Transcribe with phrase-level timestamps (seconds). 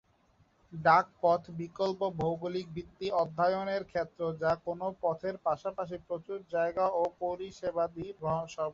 [0.73, 8.05] ডাক পথ, বিকল্প ভৌগোলিক ভিত্তি অধ্যয়নের ক্ষেত্র যা কোনও পথের পাশাপাশি প্রচুর জায়গা এবং পরিষেবাদি
[8.15, 8.69] সরবরাহ করে।